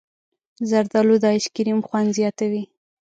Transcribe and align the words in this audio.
زردالو 0.69 1.15
د 1.23 1.25
ایسکریم 1.35 1.79
خوند 1.87 2.09
زیاتوي. 2.17 2.63